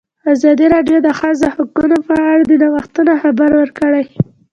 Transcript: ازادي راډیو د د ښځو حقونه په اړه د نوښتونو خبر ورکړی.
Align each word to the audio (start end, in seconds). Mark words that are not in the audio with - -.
ازادي 0.33 0.65
راډیو 0.75 0.97
د 1.01 1.03
د 1.07 1.09
ښځو 1.19 1.47
حقونه 1.55 1.97
په 2.07 2.15
اړه 2.31 2.43
د 2.47 2.51
نوښتونو 2.61 3.11
خبر 3.23 3.49
ورکړی. 3.59 4.03